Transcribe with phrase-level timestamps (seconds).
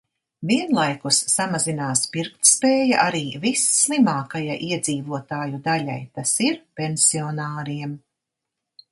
[0.51, 7.93] Vienlaikus samazinās pirktspēja arī visslimākajai iedzīvotāju daļai, tas ir, pensionāriem.